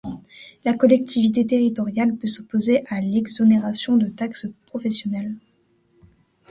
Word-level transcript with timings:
La 0.65 0.73
collectivité 0.73 1.45
territoriale 1.45 2.15
peut 2.15 2.25
s'opposer 2.25 2.81
à 2.89 2.99
l'exonération 3.01 3.97
de 3.97 4.07
taxe 4.07 4.47
professionnelle. 4.65 5.35